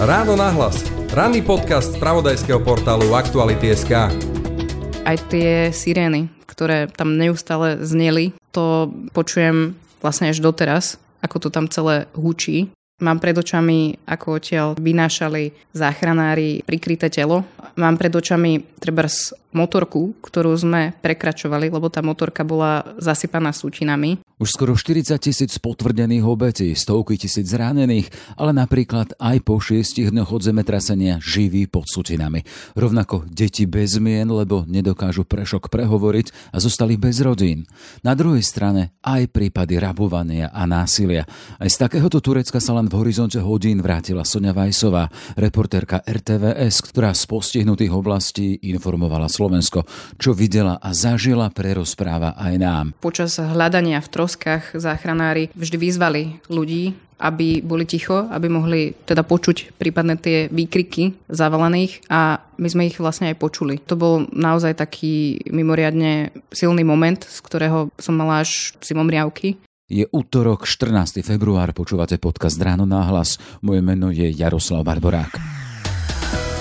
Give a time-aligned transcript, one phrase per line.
[0.00, 0.80] Ráno nahlas.
[1.12, 3.92] Ranný podcast z pravodajského portálu Aktuality.sk
[5.04, 11.68] Aj tie sirény, ktoré tam neustále zneli, to počujem vlastne až doteraz, ako to tam
[11.68, 12.72] celé hučí.
[13.02, 17.42] Mám pred očami, ako odtiaľ vynášali záchranári prikryté telo.
[17.74, 19.10] Mám pred očami treba
[19.52, 24.18] motorku, ktorú sme prekračovali, lebo tá motorka bola zasypaná sútinami.
[24.40, 30.34] Už skoro 40 tisíc potvrdených obetí, stovky tisíc zranených, ale napríklad aj po šiestich dňoch
[30.34, 32.42] od zemetrasenia živí pod sutinami.
[32.74, 37.68] Rovnako deti bez mien, lebo nedokážu prešok prehovoriť a zostali bez rodín.
[38.02, 41.28] Na druhej strane aj prípady rabovania a násilia.
[41.62, 45.08] Aj z takéhoto Turecka sa len v horizonte hodín vrátila Sonia Vajsová,
[45.40, 49.88] reportérka RTVS, ktorá z postihnutých oblastí informovala Slovensko.
[50.20, 52.86] Čo videla a zažila, prerozpráva aj nám.
[53.00, 59.78] Počas hľadania v troskách záchranári vždy vyzvali ľudí, aby boli ticho, aby mohli teda počuť
[59.80, 63.80] prípadne tie výkriky zavalených a my sme ich vlastne aj počuli.
[63.88, 69.56] To bol naozaj taký mimoriadne silný moment, z ktorého som mala až riavky.
[69.92, 71.20] Je útorok, 14.
[71.20, 73.36] február, počúvate podcast Ráno náhlas.
[73.60, 75.36] Moje meno je Jaroslav Barborák.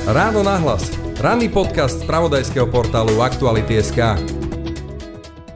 [0.03, 0.91] Ráno nahlas.
[1.15, 4.19] Ranný podcast z pravodajského portálu Aktuality.sk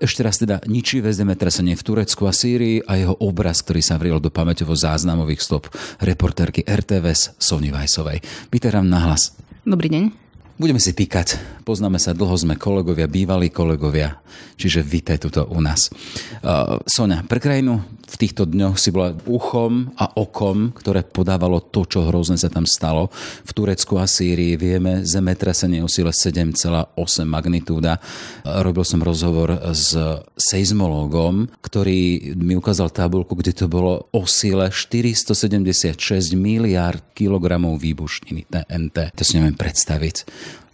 [0.00, 4.16] Ešte raz teda ničivé zemetrasenie v Turecku a Sýrii a jeho obraz, ktorý sa vriel
[4.16, 5.68] do pamäťovo záznamových stop
[6.00, 8.24] reportérky RTVS Sony Vajsovej.
[8.48, 9.36] Vyterám nahlas.
[9.68, 10.19] Dobrý deň.
[10.60, 11.40] Budeme si týkať.
[11.64, 14.20] Poznáme sa dlho, sme kolegovia, bývalí kolegovia.
[14.60, 15.88] Čiže vítaj tuto u nás.
[16.44, 21.88] Uh, Sonia, pre krajinu v týchto dňoch si bola uchom a okom, ktoré podávalo to,
[21.88, 23.08] čo hrozné sa tam stalo.
[23.46, 26.92] V Turecku a Sýrii vieme zemetrasenie o sile 7,8
[27.24, 27.96] magnitúda.
[28.44, 29.94] Robil som rozhovor s
[30.34, 35.94] seizmológom, ktorý mi ukázal tabulku, kde to bolo o sile 476
[36.34, 39.14] miliard kilogramov výbušniny TNT.
[39.14, 40.16] To si neviem predstaviť.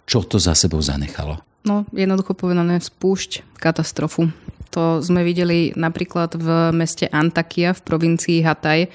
[0.07, 1.43] Čo to za sebou zanechalo?
[1.67, 4.31] No, jednoducho povedané, spúšť katastrofu.
[4.71, 8.87] To sme videli napríklad v meste Antakia v provincii Hataj.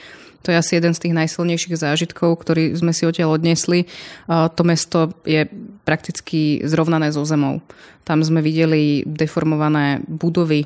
[0.43, 3.87] To je asi jeden z tých najsilnejších zážitkov, ktorý sme si odtiaľ odnesli.
[4.27, 5.47] To mesto je
[5.85, 7.61] prakticky zrovnané so zemou.
[8.09, 10.65] Tam sme videli deformované budovy,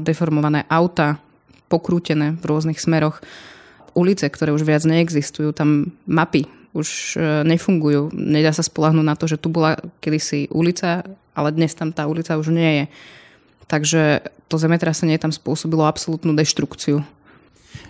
[0.00, 1.20] deformované auta,
[1.66, 3.20] pokrútené v rôznych smeroch,
[3.92, 8.10] ulice, ktoré už viac neexistujú, tam mapy už e, nefungujú.
[8.12, 12.34] Nedá sa spolahnúť na to, že tu bola kedysi ulica, ale dnes tam tá ulica
[12.34, 12.84] už nie je.
[13.70, 14.02] Takže
[14.50, 17.00] to zemetrasenie tam spôsobilo absolútnu deštrukciu.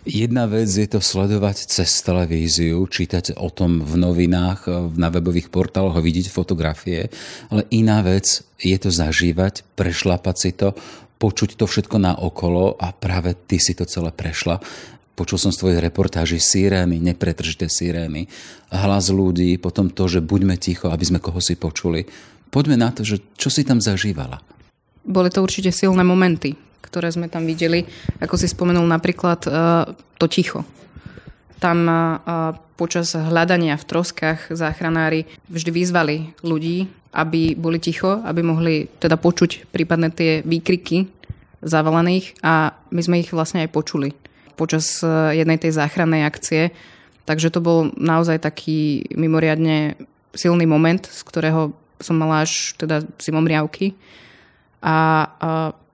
[0.05, 5.97] Jedna vec je to sledovať cez televíziu, čítať o tom v novinách, na webových portáloch
[5.97, 7.09] vidieť fotografie,
[7.49, 10.77] ale iná vec je to zažívať, prešlapať si to,
[11.17, 14.61] počuť to všetko na okolo a práve ty si to celé prešla
[15.15, 18.27] Počul som z tvojej reportáži sirény, nepretržité sirény,
[18.75, 22.03] hlas ľudí, potom to, že buďme ticho, aby sme koho si počuli.
[22.51, 24.43] Poďme na to, že čo si tam zažívala.
[25.07, 27.87] Boli to určite silné momenty, ktoré sme tam videli.
[28.19, 29.87] Ako si spomenul napríklad uh,
[30.19, 30.67] to ticho.
[31.63, 38.91] Tam uh, počas hľadania v troskách záchranári vždy vyzvali ľudí, aby boli ticho, aby mohli
[38.99, 41.07] teda počuť prípadne tie výkriky
[41.63, 44.11] zavalených a my sme ich vlastne aj počuli
[44.55, 46.71] počas e, jednej tej záchrannej akcie.
[47.25, 49.97] Takže to bol naozaj taký mimoriadne
[50.35, 51.73] silný moment, z ktorého
[52.03, 53.97] som mala až teda riavky.
[54.85, 54.97] A, a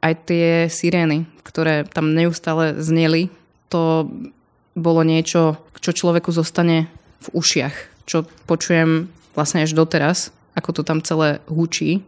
[0.01, 3.29] aj tie sirény, ktoré tam neustále zneli,
[3.71, 4.09] to
[4.75, 6.89] bolo niečo, čo človeku zostane
[7.21, 7.75] v ušiach.
[8.09, 12.03] Čo počujem vlastne až doteraz, ako to tam celé hučí.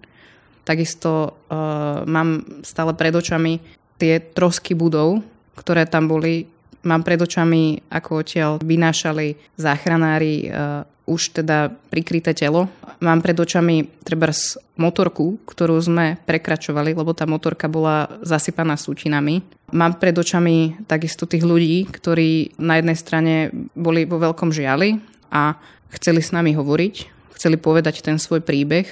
[0.67, 3.63] Takisto uh, mám stále pred očami
[4.03, 5.23] tie trosky budov,
[5.57, 6.49] ktoré tam boli
[6.83, 12.67] Mám pred očami, ako odtiaľ vynášali záchranári uh, už teda prikryté telo.
[12.99, 14.35] Mám pred očami treba
[14.79, 19.47] motorku, ktorú sme prekračovali, lebo tá motorka bola zasypaná sútinami.
[19.71, 23.35] Mám pred očami takisto tých ľudí, ktorí na jednej strane
[23.79, 24.99] boli vo veľkom žiali
[25.31, 25.55] a
[25.95, 26.95] chceli s nami hovoriť,
[27.39, 28.91] chceli povedať ten svoj príbeh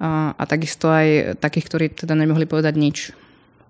[0.00, 3.12] a, a takisto aj takých, ktorí teda nemohli povedať nič,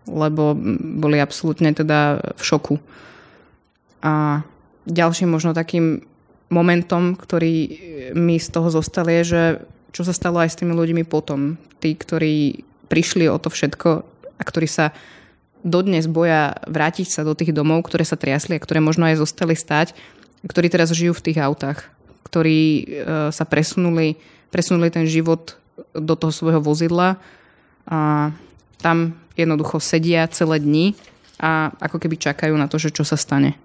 [0.07, 2.75] lebo boli absolútne teda v šoku.
[4.03, 4.43] A
[4.87, 6.07] ďalším možno takým
[6.47, 7.55] momentom, ktorý
[8.15, 9.43] mi z toho zostal je, že
[9.91, 11.59] čo sa stalo aj s tými ľuďmi potom.
[11.83, 13.91] Tí, ktorí prišli o to všetko
[14.39, 14.95] a ktorí sa
[15.67, 19.59] dodnes boja vrátiť sa do tých domov, ktoré sa triasli a ktoré možno aj zostali
[19.59, 19.99] stať,
[20.47, 21.91] ktorí teraz žijú v tých autách,
[22.31, 22.85] ktorí e,
[23.35, 24.15] sa presunuli,
[24.55, 25.59] presunuli ten život
[25.91, 27.19] do toho svojho vozidla
[27.91, 28.31] a
[28.81, 30.87] tam jednoducho sedia celé dni
[31.37, 33.61] a ako keby čakajú na to, že čo sa stane.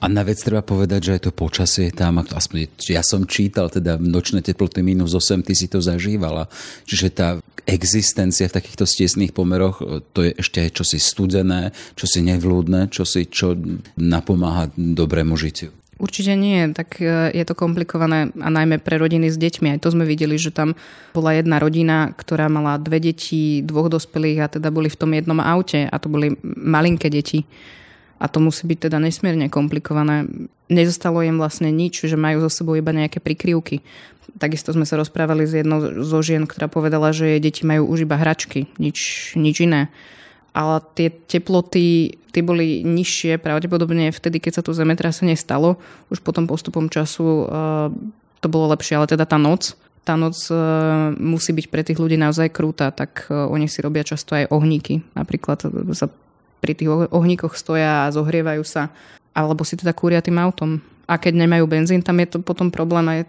[0.00, 4.00] A na vec treba povedať, že aj to počasie tam, aspoň ja som čítal, teda
[4.00, 6.48] nočné teploty minus 8, ty si to zažívala.
[6.88, 7.36] Čiže tá
[7.68, 9.84] existencia v takýchto stiesných pomeroch,
[10.16, 13.60] to je ešte aj čosi studené, čosi nevlúdne, čosi, čo
[14.00, 15.68] napomáha dobrému žitiu.
[16.02, 19.70] Určite nie, tak e, je to komplikované a najmä pre rodiny s deťmi.
[19.70, 20.74] Aj to sme videli, že tam
[21.14, 25.38] bola jedna rodina, ktorá mala dve deti, dvoch dospelých a teda boli v tom jednom
[25.38, 27.46] aute a to boli malinké deti.
[28.18, 30.26] A to musí byť teda nesmierne komplikované.
[30.66, 33.86] Nezostalo im vlastne nič, že majú zo sebou iba nejaké prikryvky.
[34.42, 38.10] Takisto sme sa rozprávali s jednou zo žien, ktorá povedala, že jej deti majú už
[38.10, 39.86] iba hračky, nič, nič iné
[40.52, 45.76] ale tie teploty tie boli nižšie pravdepodobne vtedy, keď sa to zemetrasenie stalo.
[46.08, 47.92] Už potom postupom času uh,
[48.40, 52.16] to bolo lepšie, ale teda tá noc, tá noc uh, musí byť pre tých ľudí
[52.16, 55.04] naozaj krúta, tak uh, oni si robia často aj ohníky.
[55.12, 56.08] Napríklad sa
[56.64, 58.88] pri tých ohníkoch stoja a zohrievajú sa,
[59.36, 60.80] alebo si teda kúria tým autom.
[61.10, 63.20] A keď nemajú benzín, tam je to potom problém aj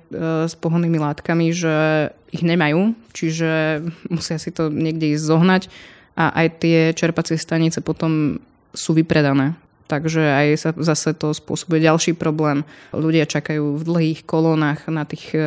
[0.46, 3.81] s pohonnými látkami, že ich nemajú, čiže
[4.14, 5.64] musia si to niekde ísť zohnať
[6.13, 8.38] a aj tie čerpacie stanice potom
[8.74, 9.57] sú vypredané.
[9.83, 12.65] Takže aj sa zase to spôsobuje ďalší problém.
[12.95, 15.44] Ľudia čakajú v dlhých kolónach na tých e,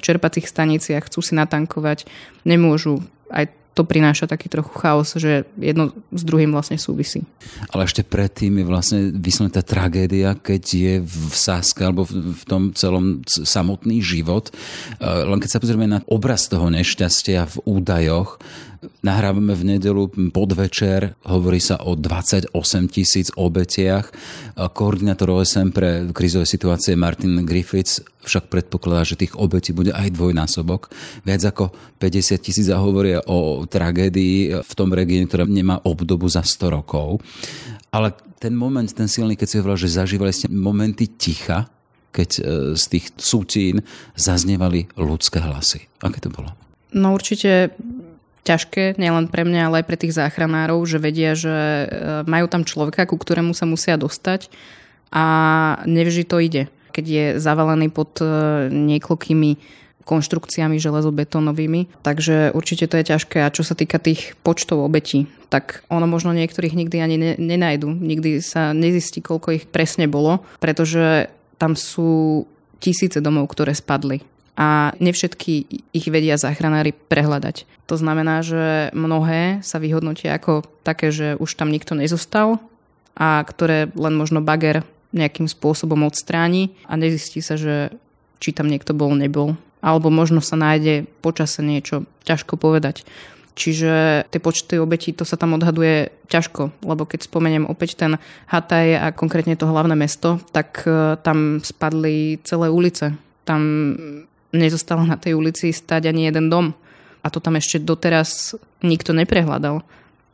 [0.00, 2.08] čerpacích staniciach, chcú si natankovať,
[2.42, 3.04] nemôžu.
[3.30, 7.28] Aj to prináša taký trochu chaos, že jedno s druhým vlastne súvisí.
[7.68, 13.20] Ale ešte predtým je vlastne vysnutá tragédia, keď je v sáske alebo v tom celom
[13.28, 14.48] samotný život.
[14.48, 14.52] E,
[15.04, 18.40] len keď sa pozrieme na obraz toho nešťastia v údajoch,
[19.00, 22.52] Nahrávame v nedelu podvečer, hovorí sa o 28
[22.90, 24.10] tisíc obetiach.
[24.56, 30.90] Koordinátor OSM pre krizové situácie Martin Griffiths však predpokladá, že tých obetí bude aj dvojnásobok.
[31.22, 31.70] Viac ako
[32.02, 37.22] 50 tisíc a hovoria o tragédii v tom regióne, ktorá nemá obdobu za 100 rokov.
[37.94, 41.70] Ale ten moment, ten silný, keď si hovoril, že zažívali ste momenty ticha,
[42.12, 42.40] keď e,
[42.76, 43.84] z tých sútín
[44.16, 45.84] zaznievali ľudské hlasy.
[46.00, 46.52] Aké to bolo?
[46.96, 47.76] No určite
[48.46, 51.86] ťažké, nielen pre mňa, ale aj pre tých záchranárov, že vedia, že e,
[52.30, 54.46] majú tam človeka, ku ktorému sa musia dostať
[55.10, 55.24] a
[55.84, 56.62] nevždy to ide.
[56.94, 58.26] Keď je zavalený pod e,
[58.70, 59.50] niekoľkými
[60.06, 62.06] konštrukciami železobetónovými.
[62.06, 63.42] Takže určite to je ťažké.
[63.42, 67.90] A čo sa týka tých počtov obetí, tak ono možno niektorých nikdy ani ne, nenajdu.
[67.90, 71.26] Nikdy sa nezistí, koľko ich presne bolo, pretože
[71.58, 72.46] tam sú
[72.78, 74.22] tisíce domov, ktoré spadli
[74.56, 77.68] a nevšetky ich vedia záchranári prehľadať.
[77.86, 82.58] To znamená, že mnohé sa vyhodnotia ako také, že už tam nikto nezostal
[83.12, 87.92] a ktoré len možno bager nejakým spôsobom odstráni a nezistí sa, že
[88.40, 89.56] či tam niekto bol, nebol.
[89.84, 93.04] Alebo možno sa nájde počase niečo, ťažko povedať.
[93.56, 98.20] Čiže tie počty obetí, to sa tam odhaduje ťažko, lebo keď spomeniem opäť ten
[98.52, 103.16] Hataj a konkrétne to hlavné mesto, tak e, tam spadli celé ulice.
[103.48, 103.62] Tam
[104.58, 106.72] nezostalo na tej ulici stať ani jeden dom.
[107.22, 109.82] A to tam ešte doteraz nikto neprehľadal.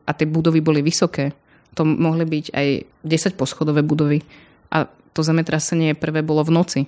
[0.03, 1.33] A tie budovy boli vysoké.
[1.73, 2.67] To mohli byť aj
[3.01, 4.21] 10 poschodové budovy.
[4.69, 6.81] A to zemetrasenie prvé bolo v noci.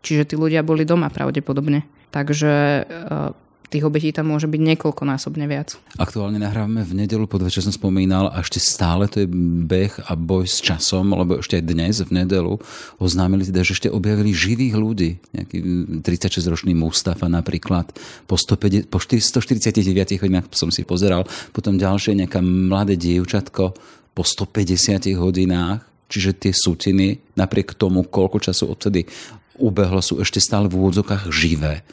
[0.00, 1.84] Čiže tí ľudia boli doma pravdepodobne.
[2.10, 2.86] Takže
[3.70, 5.78] tých obetí tam môže byť niekoľkonásobne viac.
[5.94, 10.50] Aktuálne nahrávame v nedelu, podvečer som spomínal, a ešte stále to je beh a boj
[10.50, 12.58] s časom, lebo ešte aj dnes v nedelu
[12.98, 15.10] oznámili teda, že ešte objavili živých ľudí.
[15.30, 15.58] Nejaký
[16.02, 17.94] 36-ročný Mustafa napríklad
[18.26, 21.22] po, 150, po 149 hodinách som si pozeral,
[21.54, 23.72] potom ďalšie nejaká mladé dievčatko
[24.10, 29.06] po 150 hodinách, čiže tie sutiny, napriek tomu, koľko času odtedy
[29.60, 31.86] ubehlo, sú ešte stále v úvodzokách živé.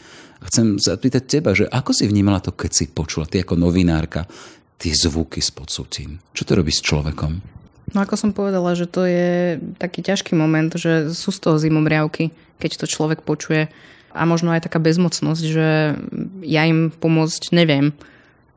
[0.46, 4.29] Chcem sa pýtať teba, že ako si vnímala to, keď si počula, ty ako novinárka,
[4.77, 6.10] tie zvuky z podsúcin?
[6.34, 7.58] Čo to robí s človekom?
[7.96, 12.36] No ako som povedala, že to je taký ťažký moment, že sú z toho zimomriavky,
[12.60, 13.72] keď to človek počuje
[14.12, 15.67] a možno aj taká bezmocnosť, že
[16.44, 17.96] ja im pomôcť neviem.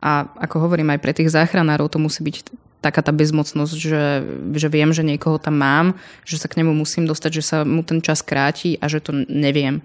[0.00, 2.36] A ako hovorím, aj pre tých záchranárov to musí byť
[2.80, 4.04] taká tá bezmocnosť, že,
[4.56, 5.86] že viem, že niekoho tam mám,
[6.24, 9.12] že sa k nemu musím dostať, že sa mu ten čas kráti a že to
[9.28, 9.84] neviem.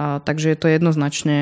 [0.00, 1.36] A, takže je to jednoznačne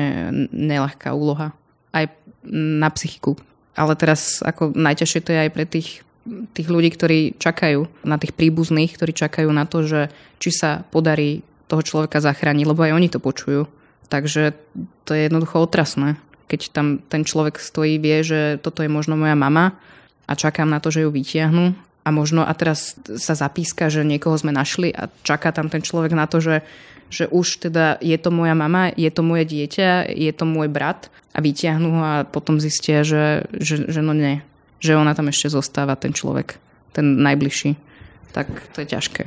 [0.51, 1.55] nelahká úloha.
[1.95, 2.11] Aj
[2.51, 3.39] na psychiku.
[3.79, 6.03] Ale teraz ako najťažšie to je aj pre tých,
[6.51, 10.11] tých ľudí, ktorí čakajú na tých príbuzných, ktorí čakajú na to, že
[10.43, 13.69] či sa podarí toho človeka zachrániť, lebo aj oni to počujú.
[14.11, 14.57] Takže
[15.05, 16.19] to je jednoducho otrasné.
[16.49, 19.77] Keď tam ten človek stojí, vie, že toto je možno moja mama
[20.25, 24.33] a čakám na to, že ju vytiahnu a možno a teraz sa zapíska, že niekoho
[24.33, 26.65] sme našli a čaká tam ten človek na to, že,
[27.09, 31.09] že už teda je to moja mama, je to moje dieťa, je to môj brat
[31.33, 34.45] a vytiahnu ho a potom zistia, že, že, že no nie,
[34.77, 36.61] že ona tam ešte zostáva, ten človek,
[36.93, 37.88] ten najbližší
[38.29, 39.21] tak to je ťažké.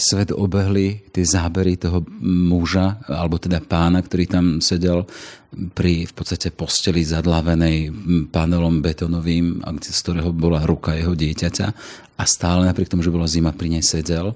[0.00, 5.04] Svet obehli tie zábery toho muža, alebo teda pána, ktorý tam sedel
[5.50, 7.90] pri v podstate posteli zadlavenej
[8.30, 11.66] panelom betonovým, z ktorého bola ruka jeho dieťaťa
[12.16, 14.32] a stále napriek tomu, že bola zima, pri nej sedel.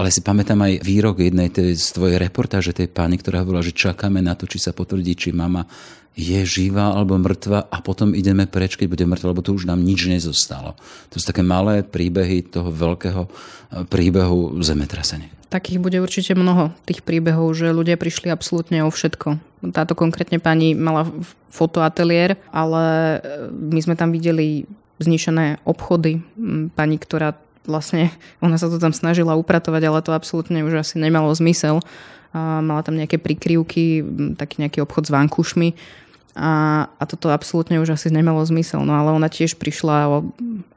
[0.00, 3.76] Ale si pamätám aj výrok jednej tej, z tvojej reportáže tej pány, ktorá hovorila, že
[3.76, 5.68] čakáme na to, či sa potvrdí, či mama
[6.18, 9.80] je živá alebo mŕtva a potom ideme preč, keď bude mŕtva, lebo to už nám
[9.80, 10.74] nič nezostalo.
[11.14, 13.30] To sú také malé príbehy toho veľkého eh,
[13.86, 15.30] príbehu zemetrasenia.
[15.50, 19.42] Takých bude určite mnoho, tých príbehov, že ľudia prišli absolútne o všetko.
[19.74, 21.10] Táto konkrétne pani mala
[21.50, 23.18] fotoateliér, ale eh,
[23.50, 24.66] my sme tam videli
[25.00, 26.20] zničené obchody.
[26.76, 27.32] Pani, ktorá
[27.68, 28.12] vlastne,
[28.44, 31.84] ona sa to tam snažila upratovať, ale to absolútne už asi nemalo zmysel
[32.30, 34.06] a mala tam nejaké prikryvky,
[34.38, 35.74] taký nejaký obchod s vankušmi
[36.38, 38.86] a, a toto absolútne už asi nemalo zmysel.
[38.86, 40.18] No ale ona tiež prišla o,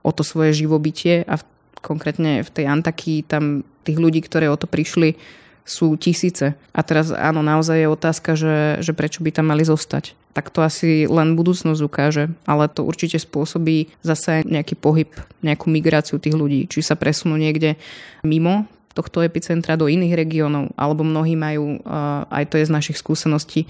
[0.02, 1.44] o to svoje živobytie a v,
[1.78, 5.20] konkrétne v tej Antakii tam tých ľudí, ktoré o to prišli,
[5.64, 6.56] sú tisíce.
[6.76, 10.16] A teraz áno, naozaj je otázka, že, že prečo by tam mali zostať.
[10.34, 15.10] Tak to asi len budúcnosť ukáže, ale to určite spôsobí zase nejaký pohyb,
[15.46, 16.66] nejakú migráciu tých ľudí.
[16.66, 17.78] Či sa presunú niekde
[18.26, 21.82] mimo tohto epicentra do iných regiónov, alebo mnohí majú,
[22.30, 23.66] aj to je z našich skúseností,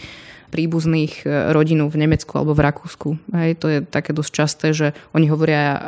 [0.54, 3.10] príbuzných e, rodinu v Nemecku alebo v Rakúsku.
[3.34, 5.82] Hej, to je také dosť časté, že oni hovoria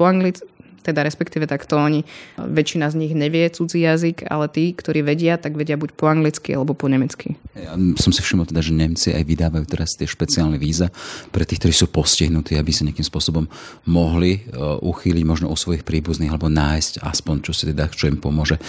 [0.00, 0.48] po anglicky,
[0.88, 2.08] teda respektíve takto oni,
[2.40, 6.56] väčšina z nich nevie cudzí jazyk, ale tí, ktorí vedia, tak vedia buď po anglicky
[6.56, 7.36] alebo po nemecky.
[7.52, 10.88] Ja som si všimol teda, že Nemci aj vydávajú teraz tie špeciálne víza
[11.28, 13.44] pre tých, ktorí sú postihnutí, aby sa nejakým spôsobom
[13.84, 18.16] mohli e, uchýliť možno o svojich príbuzných alebo nájsť aspoň, čo si teda, čo im
[18.16, 18.62] pomôže e,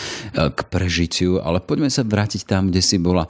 [0.51, 1.39] k prežitiu.
[1.39, 3.29] Ale poďme sa vrátiť tam, kde si bola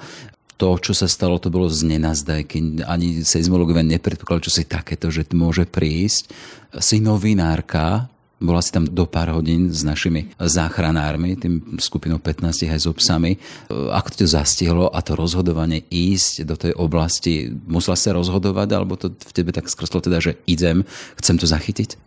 [0.59, 5.07] to, čo sa stalo, to bolo z nenazdaj, keď ani seizmologovia nepredpokladali, čo si takéto,
[5.07, 6.35] že môže prísť.
[6.83, 12.79] Si novinárka, bola si tam do pár hodín s našimi záchranármi, tým skupinou 15 aj
[12.79, 13.35] s obsami.
[13.69, 19.11] Ako to zastihlo a to rozhodovanie ísť do tej oblasti, musela sa rozhodovať, alebo to
[19.11, 20.87] v tebe tak skrslo teda, že idem,
[21.19, 21.99] chcem to zachytiť?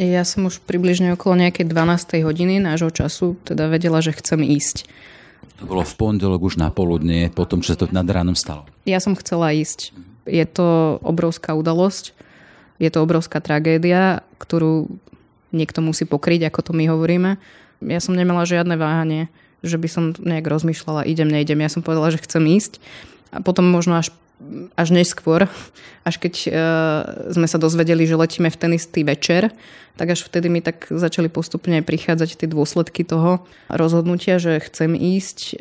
[0.00, 2.24] Ja som už približne okolo nejakej 12.
[2.24, 4.88] hodiny nášho času teda vedela, že chcem ísť.
[5.60, 8.64] To bolo v pondelok už na poludne, po tom, čo sa to nad ránom stalo.
[8.88, 9.92] Ja som chcela ísť.
[10.24, 12.16] Je to obrovská udalosť,
[12.80, 14.88] je to obrovská tragédia, ktorú
[15.50, 17.36] niekto musí pokryť, ako to my hovoríme.
[17.84, 19.32] Ja som nemala žiadne váhanie,
[19.64, 21.60] že by som nejak rozmýšľala, idem, nejdem.
[21.60, 22.80] Ja som povedala, že chcem ísť.
[23.30, 24.10] A potom možno až,
[24.74, 25.46] až neskôr,
[26.02, 26.52] až keď uh,
[27.30, 29.52] sme sa dozvedeli, že letíme v ten istý večer,
[30.00, 35.60] tak až vtedy mi tak začali postupne prichádzať tie dôsledky toho rozhodnutia, že chcem ísť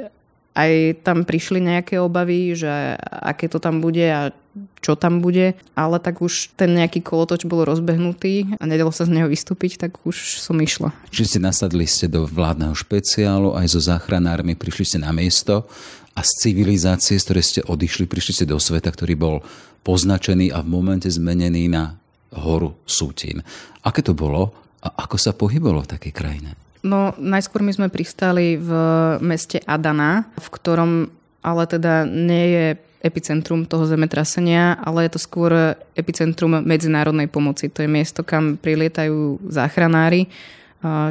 [0.60, 0.72] aj
[1.08, 4.36] tam prišli nejaké obavy, že aké to tam bude a
[4.84, 9.16] čo tam bude, ale tak už ten nejaký kolotoč bol rozbehnutý a nedalo sa z
[9.16, 10.92] neho vystúpiť, tak už som išla.
[11.12, 15.68] Čiže ste nasadli ste do vládneho špeciálu, aj so záchranármi, prišli ste na miesto
[16.16, 19.36] a z civilizácie, z ktorej ste odišli, prišli ste do sveta, ktorý bol
[19.84, 21.96] poznačený a v momente zmenený na
[22.36, 23.40] horu Sútin.
[23.84, 24.52] Aké to bolo
[24.84, 26.52] a ako sa pohybolo v takej krajine?
[26.80, 28.72] No, najskôr my sme pristali v
[29.20, 30.92] meste Adana, v ktorom
[31.40, 32.66] ale teda nie je
[33.00, 35.52] epicentrum toho zemetrasenia, ale je to skôr
[35.96, 37.72] epicentrum medzinárodnej pomoci.
[37.72, 40.28] To je miesto, kam prilietajú záchranári.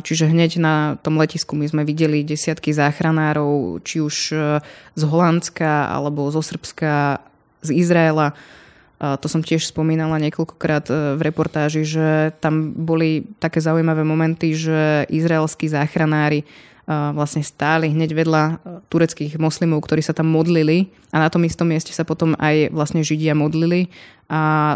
[0.04, 4.16] Čiže hneď na tom letisku my sme videli desiatky záchranárov, či už
[4.96, 7.20] z Holandska, alebo zo Srbska,
[7.64, 8.36] z Izraela
[8.98, 15.06] to som tiež spomínala niekoľkokrát e, v reportáži, že tam boli také zaujímavé momenty, že
[15.06, 16.46] izraelskí záchranári e,
[17.14, 18.54] vlastne stáli hneď vedľa e,
[18.90, 23.06] tureckých moslimov, ktorí sa tam modlili a na tom istom mieste sa potom aj vlastne
[23.06, 23.86] Židia modlili
[24.26, 24.74] a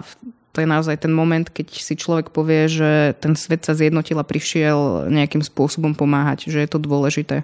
[0.52, 4.28] to je naozaj ten moment, keď si človek povie, že ten svet sa zjednotil a
[4.28, 7.40] prišiel nejakým spôsobom pomáhať, že je to dôležité.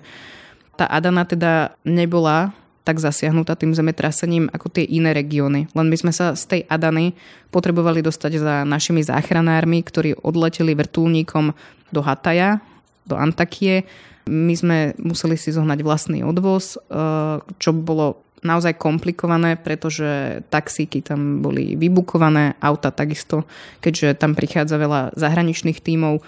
[0.77, 2.53] Tá Adana teda nebola
[2.89, 5.69] tak zasiahnutá tým zemetrasením ako tie iné regióny.
[5.77, 7.13] Len my sme sa z tej Adany
[7.53, 11.53] potrebovali dostať za našimi záchranármi, ktorí odleteli vrtulníkom
[11.93, 12.65] do Hataja,
[13.05, 13.85] do Antakie.
[14.25, 21.45] My sme museli si zohnať vlastný odvoz, eh, čo bolo naozaj komplikované, pretože taxíky tam
[21.45, 23.45] boli vybukované, auta takisto,
[23.85, 26.23] keďže tam prichádza veľa zahraničných tímov,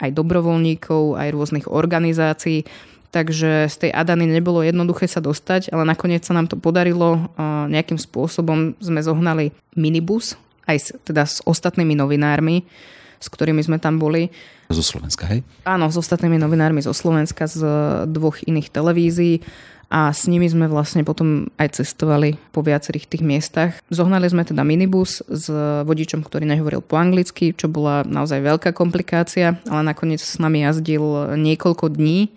[0.00, 2.68] aj dobrovoľníkov, aj rôznych organizácií
[3.16, 7.32] takže z tej Adany nebolo jednoduché sa dostať, ale nakoniec sa nám to podarilo.
[7.72, 10.36] Nejakým spôsobom sme zohnali minibus,
[10.68, 12.68] aj s, teda s ostatnými novinármi,
[13.16, 14.28] s ktorými sme tam boli.
[14.68, 15.40] Zo Slovenska, hej?
[15.64, 17.64] Áno, s ostatnými novinármi zo Slovenska, z
[18.04, 19.40] dvoch iných televízií
[19.86, 23.78] a s nimi sme vlastne potom aj cestovali po viacerých tých miestach.
[23.86, 25.46] Zohnali sme teda minibus s
[25.86, 31.38] vodičom, ktorý nehovoril po anglicky, čo bola naozaj veľká komplikácia, ale nakoniec s nami jazdil
[31.38, 32.34] niekoľko dní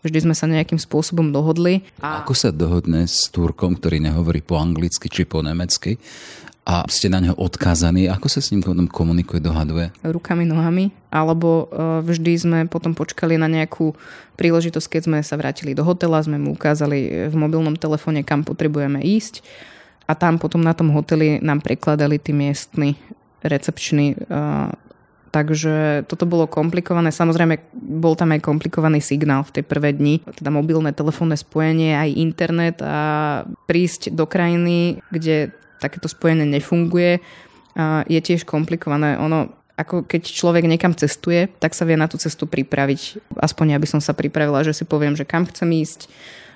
[0.00, 1.84] Vždy sme sa nejakým spôsobom dohodli.
[2.00, 2.24] A...
[2.24, 6.00] Ako sa dohodne s Turkom, ktorý nehovorí po anglicky či po nemecky?
[6.70, 8.06] a ste na neho odkázaní.
[8.06, 9.90] Ako sa s ním potom komunikuje, dohaduje?
[10.06, 10.92] Rukami, nohami.
[11.10, 13.96] Alebo e, vždy sme potom počkali na nejakú
[14.36, 19.02] príležitosť, keď sme sa vrátili do hotela, sme mu ukázali v mobilnom telefóne, kam potrebujeme
[19.02, 19.42] ísť.
[20.06, 22.94] A tam potom na tom hoteli nám prekladali tí miestni
[23.42, 24.16] recepční e,
[25.30, 27.14] Takže toto bolo komplikované.
[27.14, 27.70] Samozrejme,
[28.02, 32.76] bol tam aj komplikovaný signál v tej prvé dni, teda mobilné telefónne spojenie, aj internet
[32.82, 32.98] a
[33.70, 37.22] prísť do krajiny, kde takéto spojenie nefunguje,
[38.10, 39.22] je tiež komplikované.
[39.22, 43.30] Ono, ako keď človek niekam cestuje, tak sa vie na tú cestu pripraviť.
[43.38, 46.10] Aspoň aby som sa pripravila, že si poviem, že kam chcem ísť,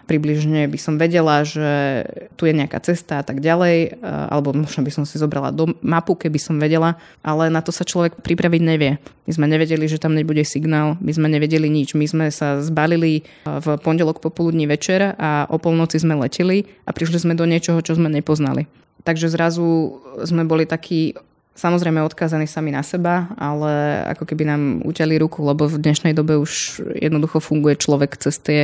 [0.04, 2.04] približne by som vedela, že
[2.37, 6.14] tu je nejaká cesta a tak ďalej, alebo možno by som si zobrala do mapu,
[6.14, 9.00] keby som vedela, ale na to sa človek pripraviť nevie.
[9.25, 11.96] My sme nevedeli, že tam nebude signál, my sme nevedeli nič.
[11.96, 17.25] My sme sa zbalili v pondelok popoludní večer a o polnoci sme leteli a prišli
[17.25, 18.68] sme do niečoho, čo sme nepoznali.
[19.04, 21.16] Takže zrazu sme boli takí
[21.54, 26.34] samozrejme odkázaní sami na seba, ale ako keby nám uťali ruku, lebo v dnešnej dobe
[26.34, 28.60] už jednoducho funguje človek cez tie,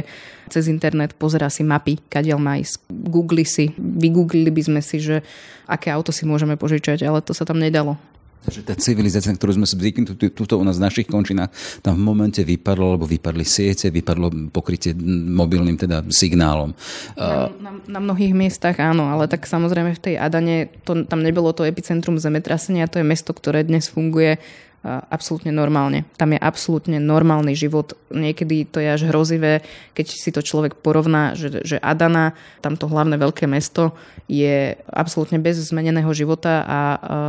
[0.51, 5.23] cez internet, pozera si mapy, kadiaľ má ísť, googli si, vygooglili by sme si, že
[5.71, 7.95] aké auto si môžeme požičať, ale to sa tam nedalo.
[8.41, 11.53] Takže tá civilizácia, ktorú sme zvykli tuto u nás v našich končinách,
[11.85, 14.97] tam v momente vypadlo, lebo vypadli siete, vypadlo pokrytie
[15.29, 16.73] mobilným teda signálom.
[17.21, 21.53] Na, na, na mnohých miestach áno, ale tak samozrejme v tej Adane to, tam nebolo
[21.53, 24.41] to epicentrum zemetrasenia, to je mesto, ktoré dnes funguje
[24.85, 26.09] absolútne normálne.
[26.17, 27.93] Tam je absolútne normálny život.
[28.09, 29.61] Niekedy to je až hrozivé,
[29.93, 32.33] keď si to človek porovná, že, že Adana,
[32.65, 33.93] tamto hlavné veľké mesto,
[34.25, 36.79] je absolútne bez zmeneného života a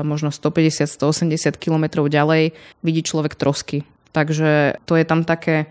[0.07, 3.83] možno 150-180 kilometrov ďalej vidí človek trosky.
[4.15, 5.67] Takže to je tam také,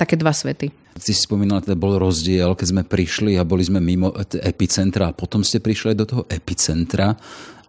[0.00, 0.72] také dva svety.
[0.92, 5.16] Ty si spomínala, teda bol rozdiel, keď sme prišli a boli sme mimo epicentra a
[5.16, 7.16] potom ste prišli do toho epicentra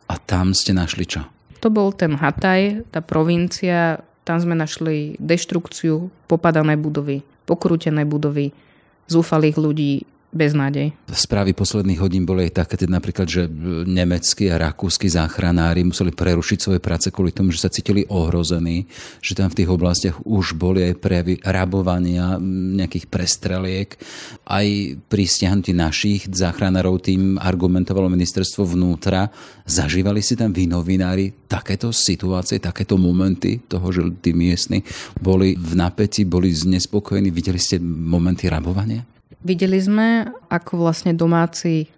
[0.07, 1.32] a tam ste našli čo?
[1.63, 8.51] To bol ten Hataj, tá provincia, tam sme našli deštrukciu, popadané budovy, pokrútené budovy,
[9.07, 10.91] zúfalých ľudí, beznádej.
[11.13, 13.45] Správy posledných hodín boli aj také, teda napríklad, že
[13.85, 18.89] nemeckí a rakúsky záchranári museli prerušiť svoje práce kvôli tomu, že sa cítili ohrození,
[19.21, 22.41] že tam v tých oblastiach už boli aj prejavy rabovania,
[22.73, 23.95] nejakých prestreliek.
[24.49, 24.65] Aj
[25.07, 29.29] pri stiahnutí našich záchranárov tým argumentovalo ministerstvo vnútra.
[29.63, 34.81] Zažívali si tam vy novinári takéto situácie, takéto momenty toho, že tí miestni
[35.21, 39.12] boli v napätí, boli znespokojení, videli ste momenty rabovania?
[39.43, 41.91] Videli sme, ako vlastne domáci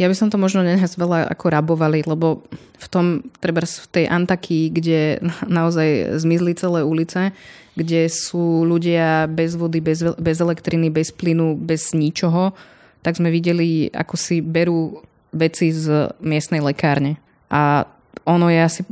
[0.00, 2.42] ja by som to možno nenazvala ako rabovali, lebo
[2.80, 5.00] v tom, treba v tej Antakii, kde
[5.58, 7.30] naozaj zmizli celé ulice,
[7.78, 12.52] kde sú ľudia bez vody, bez, bez elektriny, bez plynu, bez ničoho,
[13.00, 15.02] tak sme videli, ako si berú
[15.32, 17.16] veci z miestnej lekárne.
[17.48, 17.88] A
[18.28, 18.82] ono je asi,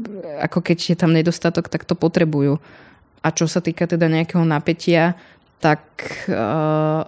[0.42, 2.58] ako keď je tam nedostatok, tak to potrebujú.
[3.20, 5.14] A čo sa týka teda nejakého napätia,
[5.60, 5.84] tak
[6.32, 7.04] uh,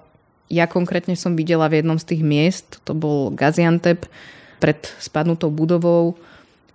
[0.52, 4.04] ja konkrétne som videla v jednom z tých miest, to bol Gaziantep,
[4.60, 6.14] pred spadnutou budovou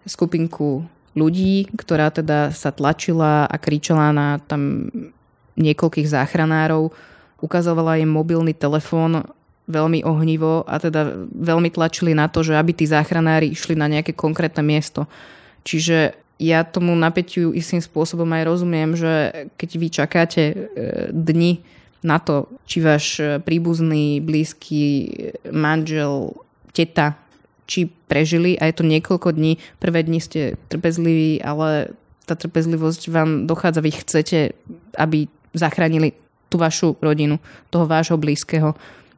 [0.03, 0.83] skupinku
[1.15, 4.91] ľudí, ktorá teda sa tlačila a kričala na tam
[5.55, 6.91] niekoľkých záchranárov,
[7.39, 9.23] ukazovala im mobilný telefón
[9.71, 14.11] veľmi ohnivo a teda veľmi tlačili na to, že aby tí záchranári išli na nejaké
[14.11, 15.07] konkrétne miesto.
[15.63, 20.55] Čiže ja tomu napätiu istým spôsobom aj rozumiem, že keď vy čakáte e,
[21.11, 21.65] dni
[22.07, 25.11] na to, či váš príbuzný, blízky
[25.51, 26.31] manžel,
[26.71, 27.19] teta
[27.67, 29.59] či prežili a je to niekoľko dní.
[29.83, 31.91] Prvé dni ste trpezliví, ale
[32.23, 34.39] tá trpezlivosť vám dochádza, vy chcete,
[34.95, 36.15] aby zachránili
[36.47, 38.71] tú vašu rodinu, toho vášho blízkeho.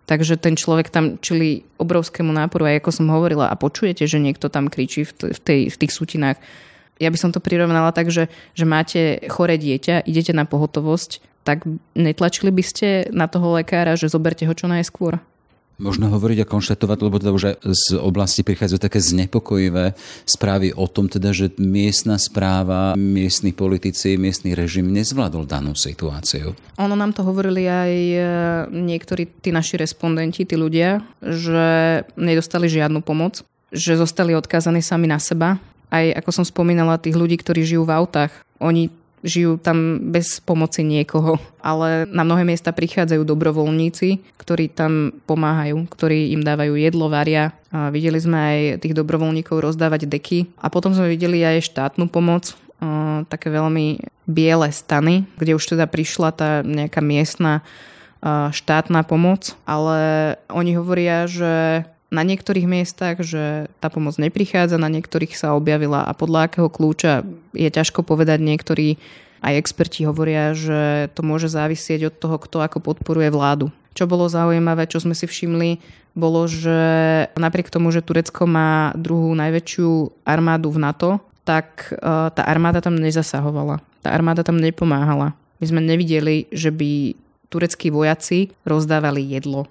[0.10, 4.49] Takže ten človek tam čili obrovskému náporu, aj ako som hovorila, a počujete, že niekto
[4.49, 6.41] tam kričí v, t- v, tej, v tých sutinách.
[6.97, 11.65] Ja by som to prirovnala tak, že, že máte chore dieťa, idete na pohotovosť, tak
[11.95, 15.19] netlačili by ste na toho lekára, že zoberte ho čo najskôr?
[15.80, 19.95] Možno hovoriť a konštatovať, lebo teda už z oblasti prichádzajú také znepokojivé
[20.28, 26.52] správy o tom, teda, že miestna správa, miestni politici, miestny režim nezvládol danú situáciu.
[26.75, 28.19] Ono nám to hovorili aj e,
[28.75, 35.15] niektorí tí naši respondenti, tí ľudia, že nedostali žiadnu pomoc, že zostali odkázaní sami na
[35.15, 35.63] seba.
[35.88, 38.91] Aj ako som spomínala, tých ľudí, ktorí žijú v autách, oni
[39.25, 41.38] žijú tam bez pomoci niekoho.
[41.60, 47.51] Ale na mnohé miesta prichádzajú dobrovoľníci, ktorí tam pomáhajú, ktorí im dávajú jedlo, varia.
[47.69, 50.49] A videli sme aj tých dobrovoľníkov rozdávať deky.
[50.60, 52.55] A potom sme videli aj štátnu pomoc,
[53.27, 57.60] také veľmi biele stany, kde už teda prišla tá nejaká miestna
[58.55, 65.38] štátna pomoc, ale oni hovoria, že na niektorých miestach, že tá pomoc neprichádza, na niektorých
[65.38, 67.22] sa objavila a podľa akého kľúča
[67.54, 68.41] je ťažko povedať.
[68.41, 68.98] Niektorí
[69.45, 73.69] aj experti hovoria, že to môže závisieť od toho, kto ako podporuje vládu.
[73.93, 75.80] Čo bolo zaujímavé, čo sme si všimli,
[76.17, 76.80] bolo, že
[77.38, 81.10] napriek tomu, že Turecko má druhú najväčšiu armádu v NATO,
[81.45, 81.98] tak e,
[82.34, 83.80] tá armáda tam nezasahovala.
[84.02, 85.38] Tá armáda tam nepomáhala.
[85.62, 87.15] My sme nevideli, že by
[87.50, 89.69] tureckí vojaci rozdávali jedlo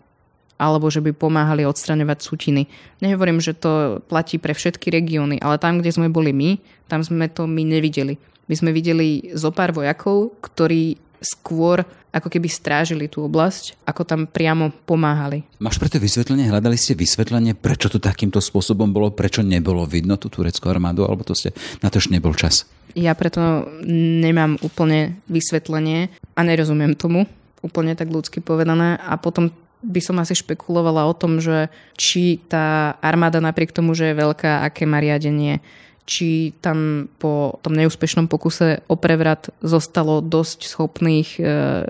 [0.59, 2.67] alebo že by pomáhali odstraňovať sutiny.
[2.99, 6.59] Nehovorím, že to platí pre všetky regióny, ale tam, kde sme boli my,
[6.91, 8.19] tam sme to my nevideli.
[8.51, 14.21] My sme videli zo pár vojakov, ktorí skôr ako keby strážili tú oblasť, ako tam
[14.25, 15.45] priamo pomáhali.
[15.61, 16.49] Máš preto vysvetlenie?
[16.49, 21.23] Hľadali ste vysvetlenie, prečo to takýmto spôsobom bolo, prečo nebolo vidno tú tureckú armádu, alebo
[21.23, 21.53] to ste
[21.85, 22.65] na to už nebol čas?
[22.97, 27.29] Ja preto nemám úplne vysvetlenie a nerozumiem tomu,
[27.61, 28.97] úplne tak ľudsky povedané.
[29.05, 34.11] A potom by som asi špekulovala o tom, že či tá armáda napriek tomu, že
[34.11, 35.63] je veľká, aké má riadenie,
[36.09, 41.41] či tam po tom neúspešnom pokuse o prevrat zostalo dosť schopných e,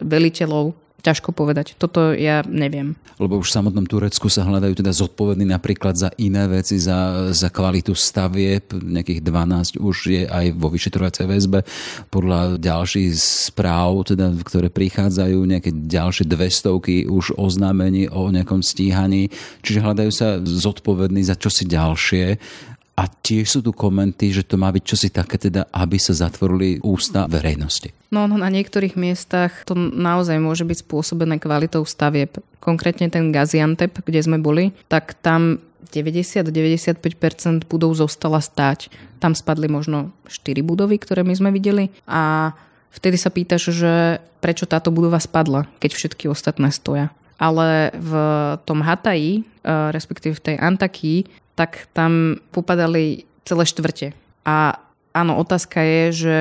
[0.03, 1.79] veliteľov ťažko povedať.
[1.79, 2.99] Toto ja neviem.
[3.23, 7.51] Lebo už v samotnom Turecku sa hľadajú teda zodpovední napríklad za iné veci, za, za
[7.51, 11.63] kvalitu stavieb, nejakých 12 už je aj vo vyšetrovacej väzbe.
[12.11, 13.11] Podľa ďalších
[13.51, 19.31] správ, teda, ktoré prichádzajú, nejaké ďalšie dve stovky už oznámení o nejakom stíhaní.
[19.63, 22.39] Čiže hľadajú sa zodpovední za čosi ďalšie
[22.99, 26.83] a tiež sú tu komenty, že to má byť čosi také teda, aby sa zatvorili
[26.83, 27.95] ústa verejnosti.
[28.11, 32.43] No, no na niektorých miestach to naozaj môže byť spôsobené kvalitou stavieb.
[32.59, 35.63] Konkrétne ten Gaziantep, kde sme boli, tak tam
[35.95, 38.91] 90-95% budov zostala stáť.
[39.23, 42.51] Tam spadli možno 4 budovy, ktoré my sme videli a
[42.91, 47.15] vtedy sa pýtaš, že prečo táto budova spadla, keď všetky ostatné stoja.
[47.39, 48.13] Ale v
[48.67, 54.15] tom Hataji, eh, respektíve v tej Antakii, tak tam popadali celé štvrte.
[54.47, 54.79] A
[55.11, 56.37] áno, otázka je, že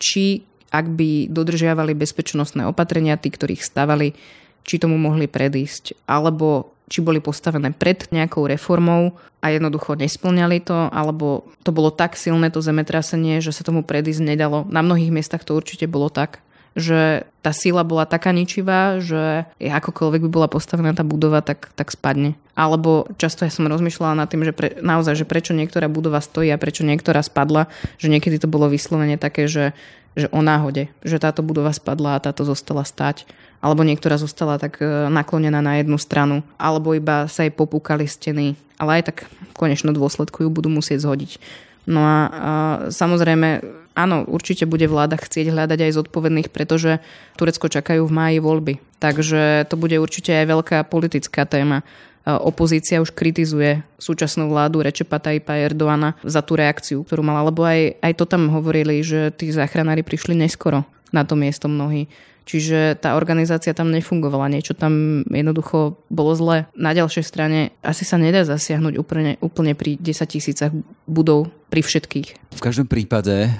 [0.00, 4.18] či ak by dodržiavali bezpečnostné opatrenia, tí, ktorých stavali,
[4.66, 10.90] či tomu mohli predísť, alebo či boli postavené pred nejakou reformou a jednoducho nesplňali to,
[10.90, 14.66] alebo to bolo tak silné to zemetrasenie, že sa tomu predísť nedalo.
[14.66, 16.42] Na mnohých miestach to určite bolo tak
[16.74, 21.94] že tá sila bola taká ničivá, že akokoľvek by bola postavená tá budova, tak, tak
[21.94, 22.34] spadne.
[22.58, 26.50] Alebo často ja som rozmýšľala nad tým, že pre, naozaj, že prečo niektorá budova stojí
[26.50, 29.70] a prečo niektorá spadla, že niekedy to bolo vyslovene také, že,
[30.18, 33.26] že o náhode, že táto budova spadla a táto zostala stať.
[33.64, 36.44] Alebo niektorá zostala tak e, naklonená na jednu stranu.
[36.60, 38.60] Alebo iba sa jej popúkali steny.
[38.76, 41.40] Ale aj tak v konečnom dôsledku ju budú musieť zhodiť.
[41.88, 42.52] No a, a
[42.92, 47.00] samozrejme, áno, určite bude vláda chcieť hľadať aj zodpovedných, pretože
[47.38, 48.74] Turecko čakajú v máji voľby.
[48.98, 51.86] Takže to bude určite aj veľká politická téma.
[52.24, 58.00] Opozícia už kritizuje súčasnú vládu Rečepa Tajpa Erdoana za tú reakciu, ktorú mala, lebo aj,
[58.00, 62.08] aj to tam hovorili, že tí záchranári prišli neskoro na to miesto mnohí.
[62.44, 66.68] Čiže tá organizácia tam nefungovala, niečo tam jednoducho bolo zle.
[66.76, 70.72] Na ďalšej strane asi sa nedá zasiahnuť úplne, úplne pri 10 tisícach
[71.08, 72.54] budov pri všetkých.
[72.54, 73.50] V každom prípade e,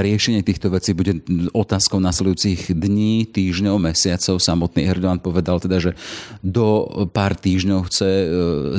[0.00, 1.20] riešenie týchto vecí bude
[1.52, 4.40] otázkou nasledujúcich dní, týždňov, mesiacov.
[4.40, 5.92] Samotný Erdogan povedal teda, že
[6.40, 8.26] do pár týždňov chce e,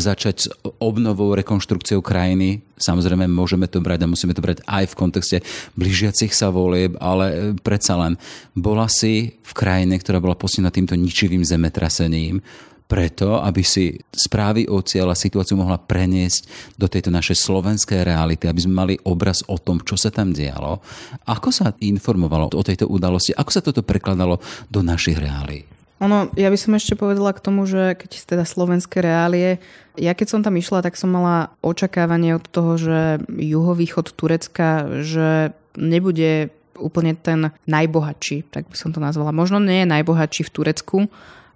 [0.01, 0.45] začať s
[0.81, 2.65] obnovou, rekonštrukciou krajiny.
[2.81, 5.37] Samozrejme, môžeme to brať a musíme to brať aj v kontexte
[5.77, 8.17] blížiacich sa volieb, ale e, predsa len
[8.57, 12.41] bola si v krajine, ktorá bola postihnutá týmto ničivým zemetrasením
[12.89, 18.65] preto, aby si správy o cieľa situáciu mohla preniesť do tejto našej slovenskej reality, aby
[18.65, 20.81] sme mali obraz o tom, čo sa tam dialo.
[21.29, 23.37] Ako sa informovalo o tejto udalosti?
[23.37, 24.41] Ako sa toto prekladalo
[24.73, 25.69] do našich reálí?
[26.01, 29.61] Ono, ja by som ešte povedala k tomu, že keď teda slovenské reálie,
[29.99, 35.53] ja keď som tam išla, tak som mala očakávanie od toho, že juhovýchod Turecka, že
[35.75, 36.49] nebude
[36.79, 39.35] úplne ten najbohatší, tak by som to nazvala.
[39.35, 40.97] Možno nie je najbohatší v Turecku,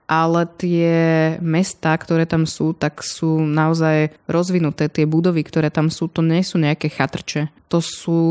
[0.07, 0.93] ale tie
[1.39, 4.91] mesta, ktoré tam sú, tak sú naozaj rozvinuté.
[4.91, 7.49] Tie budovy, ktoré tam sú, to nie sú nejaké chatrče.
[7.71, 8.21] To sú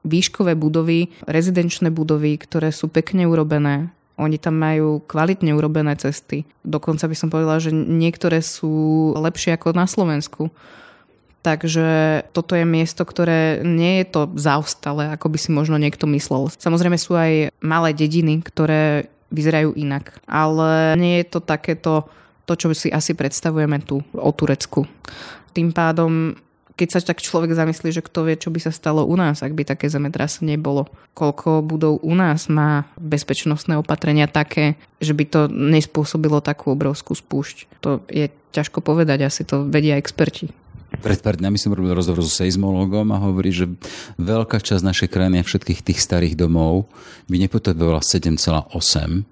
[0.00, 6.44] výškové budovy, rezidenčné budovy, ktoré sú pekne urobené, oni tam majú kvalitne urobené cesty.
[6.60, 8.70] Dokonca by som povedala, že niektoré sú
[9.16, 10.52] lepšie ako na Slovensku.
[11.40, 16.52] Takže toto je miesto, ktoré nie je to zaostalé, ako by si možno niekto myslel.
[16.52, 20.18] Samozrejme sú aj malé dediny, ktoré vyzerajú inak.
[20.26, 22.06] Ale nie je to takéto,
[22.46, 24.86] to, čo si asi predstavujeme tu o Turecku.
[25.50, 26.34] Tým pádom
[26.80, 29.52] keď sa tak človek zamyslí, že kto vie, čo by sa stalo u nás, ak
[29.52, 30.88] by také zemetrasenie bolo.
[31.12, 37.84] Koľko budov u nás má bezpečnostné opatrenia také, že by to nespôsobilo takú obrovskú spúšť.
[37.84, 40.48] To je ťažko povedať, asi to vedia experti.
[41.00, 43.64] Pred pár dňami som robil rozhovor so seizmologom a hovorí, že
[44.20, 46.92] veľká časť našej krajiny a všetkých tých starých domov
[47.24, 48.68] by nepotrebovala 7,8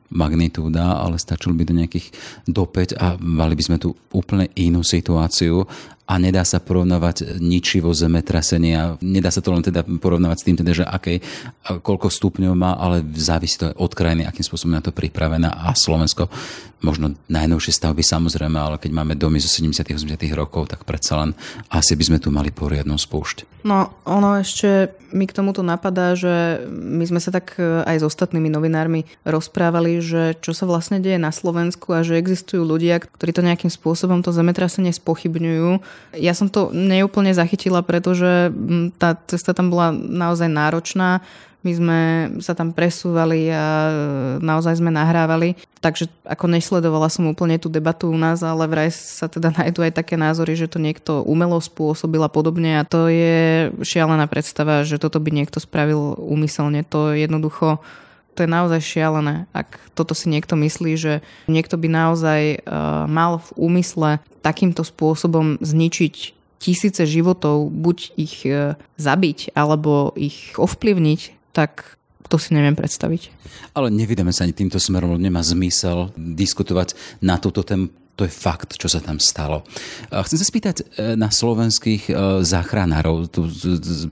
[0.08, 2.08] magnitúda, ale stačilo by do nejakých
[2.48, 5.68] do 5 a mali by sme tu úplne inú situáciu
[6.08, 8.96] a nedá sa porovnávať ničivo zemetrasenia.
[9.04, 11.20] Nedá sa to len teda porovnávať s tým, teda, že akej,
[11.84, 15.68] koľko stupňov má, ale závisí to od krajiny, akým spôsobom na to pripravená.
[15.68, 16.32] A Slovensko,
[16.80, 21.36] možno najnovšie stavby samozrejme, ale keď máme domy zo 70 80 rokov, tak predsa len
[21.68, 23.66] asi by sme tu mali poriadnu spúšť.
[23.66, 28.06] No, ono ešte mi k tomuto napadá, že my sme sa tak e, aj s
[28.06, 33.34] ostatnými novinármi rozprávali, že čo sa vlastne deje na Slovensku a že existujú ľudia, ktorí
[33.34, 35.80] to nejakým spôsobom to zemetrasenie spochybňujú.
[36.16, 38.48] Ja som to neúplne zachytila, pretože
[38.96, 41.20] tá cesta tam bola naozaj náročná.
[41.66, 42.00] My sme
[42.38, 43.90] sa tam presúvali a
[44.38, 45.58] naozaj sme nahrávali.
[45.82, 49.98] Takže ako nesledovala som úplne tú debatu u nás, ale vraj sa teda nájdú aj
[49.98, 55.02] také názory, že to niekto umelo spôsobil a podobne a to je šialená predstava, že
[55.02, 56.86] toto by niekto spravil úmyselne.
[56.94, 57.82] To jednoducho
[58.38, 59.50] to je naozaj šialené.
[59.50, 65.58] Ak toto si niekto myslí, že niekto by naozaj uh, mal v úmysle takýmto spôsobom
[65.58, 71.98] zničiť tisíce životov, buď ich uh, zabiť alebo ich ovplyvniť, tak
[72.30, 73.34] to si neviem predstaviť.
[73.74, 77.90] Ale nevydáme sa ani týmto smerom, nemá zmysel diskutovať na túto tému.
[78.18, 79.62] To je fakt, čo sa tam stalo.
[80.10, 84.10] Chcem sa spýtať e, na slovenských e, záchranárov, tu 15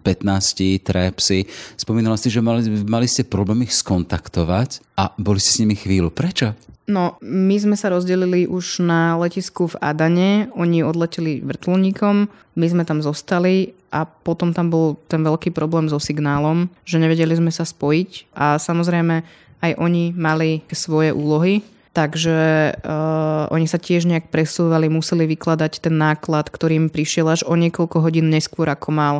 [0.87, 1.43] trepsy.
[1.75, 6.15] Spomínala si, že mali, mali ste problém ich skontaktovať a boli ste s nimi chvíľu.
[6.15, 6.55] Prečo?
[6.87, 12.87] No, my sme sa rozdelili už na letisku v Adane, oni odleteli vrtulníkom, my sme
[12.87, 17.67] tam zostali a potom tam bol ten veľký problém so signálom, že nevedeli sme sa
[17.67, 19.27] spojiť a samozrejme
[19.67, 21.67] aj oni mali svoje úlohy,
[21.97, 27.57] takže uh, oni sa tiež nejak presúvali, museli vykladať ten náklad, ktorým prišiel až o
[27.57, 29.17] niekoľko hodín neskôr, ako mal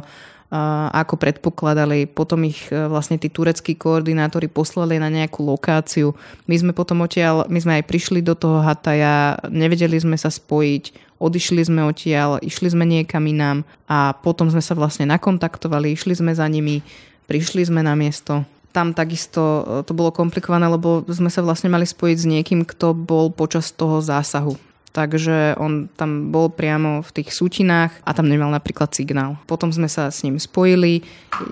[0.95, 2.07] ako predpokladali.
[2.07, 6.15] Potom ich e, vlastne tí tureckí koordinátori poslali na nejakú lokáciu.
[6.47, 11.19] My sme potom odtiaľ, my sme aj prišli do toho Hataja, nevedeli sme sa spojiť,
[11.19, 16.31] odišli sme odtiaľ, išli sme niekam inám a potom sme sa vlastne nakontaktovali, išli sme
[16.31, 16.79] za nimi,
[17.27, 18.47] prišli sme na miesto.
[18.77, 22.93] Tam takisto e, to bolo komplikované, lebo sme sa vlastne mali spojiť s niekým, kto
[22.93, 24.61] bol počas toho zásahu
[24.97, 29.37] takže on tam bol priamo v tých sútinách a tam nemal napríklad signál.
[29.45, 31.05] Potom sme sa s ním spojili,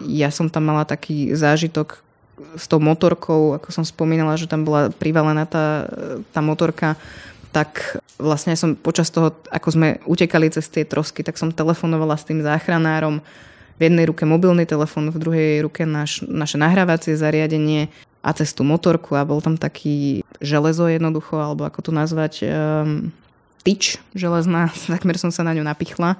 [0.08, 2.00] ja som tam mala taký zážitok
[2.56, 5.84] s tou motorkou, ako som spomínala, že tam bola privalená tá,
[6.32, 6.96] tá motorka,
[7.52, 12.26] tak vlastne som počas toho, ako sme utekali cez tie trosky, tak som telefonovala s
[12.26, 13.20] tým záchranárom.
[13.74, 17.90] V jednej ruke mobilný telefon, v druhej ruke naš, naše nahrávacie zariadenie
[18.22, 23.10] a cez tú motorku a bol tam taký železo jednoducho, alebo ako to nazvať, um,
[23.66, 26.16] tyč železná, takmer som sa na ňu napichla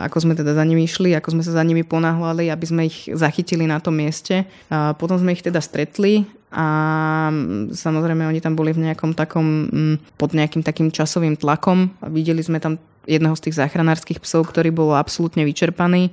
[0.00, 3.12] ako sme teda za nimi išli, ako sme sa za nimi ponáhľali, aby sme ich
[3.12, 4.48] zachytili na tom mieste.
[4.72, 6.66] A potom sme ich teda stretli a
[7.70, 12.58] samozrejme oni tam boli v nejakom takom, mm, pod nejakým takým časovým tlakom videli sme
[12.58, 16.10] tam jedného z tých záchranárskych psov, ktorý bol absolútne vyčerpaný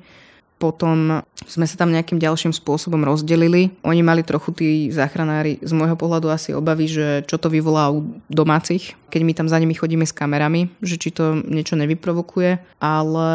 [0.58, 3.78] potom sme sa tam nejakým ďalším spôsobom rozdelili.
[3.86, 8.18] Oni mali trochu tí záchranári z môjho pohľadu asi obavy, že čo to vyvolá u
[8.28, 12.82] domácich, keď my tam za nimi chodíme s kamerami, že či to niečo nevyprovokuje.
[12.82, 13.30] Ale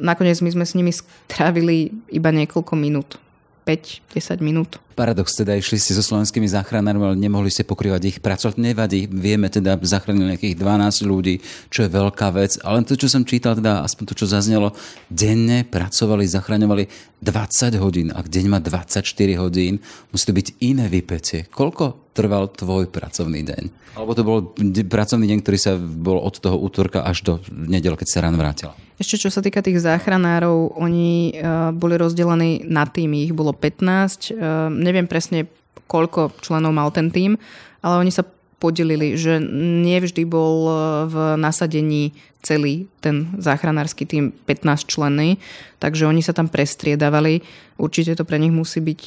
[0.00, 3.20] nakoniec my sme s nimi strávili iba niekoľko minút.
[3.68, 4.83] 5-10 minút.
[4.94, 8.54] Paradox teda, išli ste so slovenskými záchranármi, ale nemohli ste pokrývať ich prácu.
[8.54, 12.56] Nevadí, vieme teda, zachránili nejakých 12 ľudí, čo je veľká vec.
[12.62, 14.72] Ale to, čo som čítal, teda aspoň to, čo zaznelo,
[15.10, 16.84] denne pracovali, zachraňovali
[17.24, 18.08] 20 hodín.
[18.14, 19.02] Ak deň má 24
[19.40, 21.48] hodín, musí to byť iné vypetie.
[21.48, 23.62] Koľko trval tvoj pracovný deň?
[23.98, 24.38] Alebo to bol
[24.86, 28.74] pracovný deň, ktorý sa bol od toho útorka až do nedel, keď sa ráno vrátila?
[28.94, 34.30] Ešte čo sa týka tých záchranárov, oni uh, boli rozdelení na týmy, ich bolo 15.
[34.30, 35.48] Uh, neviem presne,
[35.88, 37.40] koľko členov mal ten tým,
[37.80, 38.28] ale oni sa
[38.60, 39.40] podelili, že
[39.84, 40.72] nevždy bol e,
[41.08, 45.40] v nasadení celý ten záchranársky tým 15 členný,
[45.80, 47.40] takže oni sa tam prestriedavali.
[47.80, 49.02] Určite to pre nich musí byť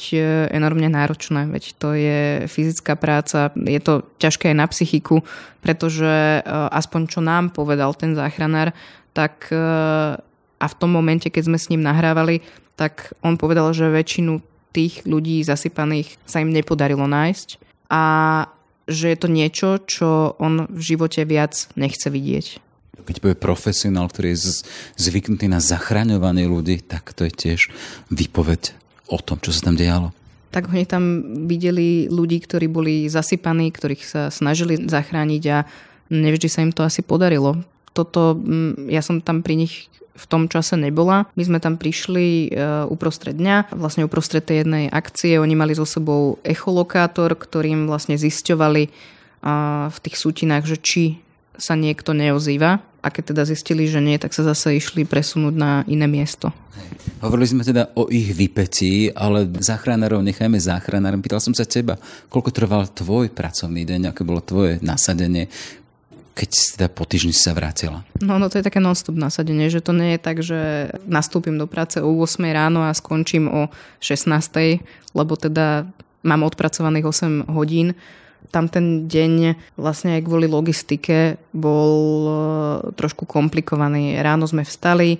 [0.50, 5.22] enormne náročné, veď to je fyzická práca, je to ťažké aj na psychiku,
[5.62, 8.74] pretože aspoň čo nám povedal ten záchranár,
[9.14, 9.58] tak e,
[10.58, 12.42] a v tom momente, keď sme s ním nahrávali,
[12.74, 17.48] tak on povedal, že väčšinu tých ľudí zasypaných sa im nepodarilo nájsť
[17.88, 18.02] a
[18.88, 22.46] že je to niečo, čo on v živote viac nechce vidieť.
[23.04, 24.64] Keď bude profesionál, ktorý je
[25.00, 27.60] zvyknutý na zachraňovanie ľudí, tak to je tiež
[28.12, 28.76] výpoveď
[29.08, 30.12] o tom, čo sa tam dialo.
[30.52, 31.04] Tak oni tam
[31.48, 35.58] videli ľudí, ktorí boli zasypaní, ktorých sa snažili zachrániť a
[36.08, 37.60] nevždy sa im to asi podarilo
[37.92, 41.30] toto, mm, ja som tam pri nich v tom čase nebola.
[41.38, 45.38] My sme tam prišli e, uprostred dňa, vlastne uprostred tej jednej akcie.
[45.38, 49.16] Oni mali so sebou echolokátor, ktorým vlastne zisťovali
[49.86, 51.02] v tých sútinách, že či
[51.54, 52.82] sa niekto neozýva.
[52.98, 56.50] A keď teda zistili, že nie, tak sa zase išli presunúť na iné miesto.
[57.22, 61.22] Hovorili sme teda o ich vypetí, ale záchranárov nechajme záchranárom.
[61.22, 61.94] Pýtal som sa teba,
[62.26, 65.46] koľko trval tvoj pracovný deň, aké bolo tvoje nasadenie,
[66.38, 68.06] keď si teda po týždni sa vrátila?
[68.22, 71.66] No, no to je také non-stop nasadenie, že to nie je tak, že nastúpim do
[71.66, 73.66] práce o 8 ráno a skončím o
[73.98, 74.78] 16,
[75.18, 75.90] lebo teda
[76.22, 77.98] mám odpracovaných 8 hodín.
[78.54, 82.32] Tam ten deň vlastne aj kvôli logistike bol e,
[82.94, 84.14] trošku komplikovaný.
[84.22, 85.18] Ráno sme vstali,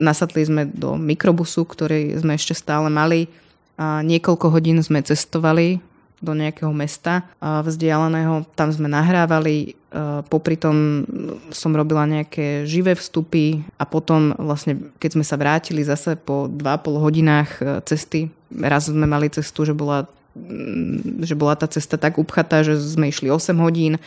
[0.00, 3.28] nasadli sme do mikrobusu, ktorý sme ešte stále mali
[3.76, 5.78] a niekoľko hodín sme cestovali
[6.24, 8.48] do nejakého mesta vzdialeného.
[8.56, 9.76] Tam sme nahrávali,
[10.26, 11.06] popri tom
[11.54, 16.98] som robila nejaké živé vstupy a potom vlastne, keď sme sa vrátili zase po 2,5
[16.98, 22.18] hodinách e, cesty, raz sme mali cestu, že bola, mm, že bola tá cesta tak
[22.18, 24.02] upchatá, že sme išli 8 hodín,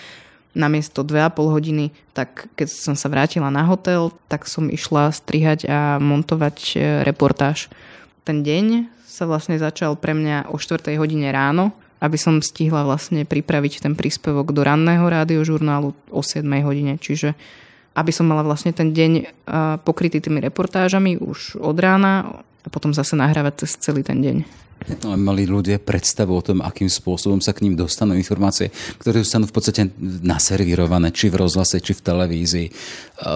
[0.51, 6.03] namiesto 2,5 hodiny, tak keď som sa vrátila na hotel, tak som išla strihať a
[6.03, 7.71] montovať e, reportáž.
[8.27, 13.25] Ten deň sa vlastne začal pre mňa o 4 hodine ráno aby som stihla vlastne
[13.25, 17.01] pripraviť ten príspevok do ranného rádiožurnálu o 7 hodine.
[17.01, 17.33] Čiže
[17.97, 19.11] aby som mala vlastne ten deň
[19.81, 24.67] pokrytý tými reportážami už od rána a potom zase nahrávať cez celý ten deň.
[25.03, 29.41] No, mali ľudia predstavu o tom, akým spôsobom sa k ním dostanú informácie, ktoré sú
[29.43, 32.67] v podstate naservírované, či v rozhlase, či v televízii.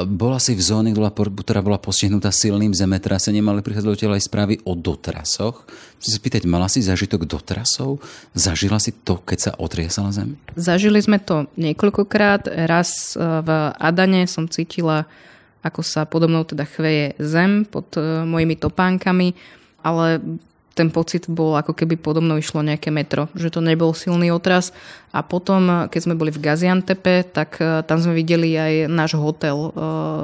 [0.07, 5.65] Bola si v zóne, ktorá bola postihnutá silným zemetrasením, ale prichádzali aj správy o dotrasoch.
[5.99, 7.99] Chcem sa spýtať, mala si zažitok dotrasov?
[8.37, 10.37] Zažila si to, keď sa otriasala zem?
[10.55, 12.47] Zažili sme to niekoľkokrát.
[12.69, 15.09] Raz e, v Adane som cítila,
[15.61, 19.37] ako sa podobnou teda chveje zem pod e, mojimi topánkami,
[19.85, 20.21] ale
[20.71, 24.71] ten pocit bol, ako keby podo mnou išlo nejaké metro, že to nebol silný otras.
[25.11, 29.57] A potom, keď sme boli v Gaziantepe, tak e, tam sme videli aj náš hotel.
[29.57, 29.69] E,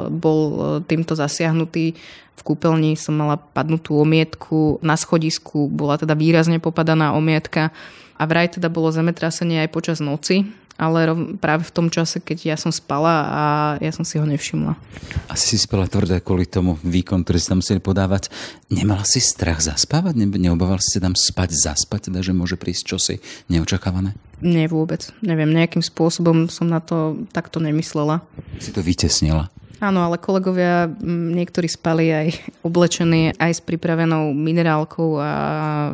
[0.09, 0.39] bol
[0.87, 1.93] týmto zasiahnutý.
[2.37, 7.73] V kúpeľni som mala padnutú omietku, na schodisku bola teda výrazne popadaná omietka
[8.17, 10.45] a vraj teda bolo zemetrasenie aj počas noci,
[10.77, 11.09] ale
[11.41, 13.43] práve v tom čase, keď ja som spala a
[13.81, 14.77] ja som si ho nevšimla.
[15.27, 18.29] Asi si spala tvrdé kvôli tomu výkon, ktorý si tam museli podávať.
[18.69, 20.13] Nemala si strach zaspávať?
[20.21, 23.15] Ne, neobával si tam spať, zaspať, teda, že môže prísť čosi
[23.49, 24.13] neočakávané?
[24.37, 25.09] Nie vôbec.
[25.25, 28.21] Neviem, nejakým spôsobom som na to takto nemyslela.
[28.61, 29.49] Si to vytesnila?
[29.77, 32.27] Áno, ale kolegovia niektorí spali aj
[32.65, 35.33] oblečení, aj s pripravenou minerálkou a,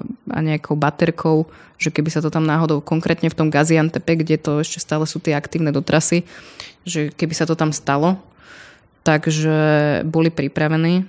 [0.07, 1.43] a nejakou baterkou,
[1.75, 5.19] že keby sa to tam náhodou, konkrétne v tom Gaziantepe, kde to ešte stále sú
[5.19, 6.23] tie aktívne dotrasy,
[6.87, 8.23] že keby sa to tam stalo,
[9.03, 9.55] takže
[10.07, 11.03] boli pripravení.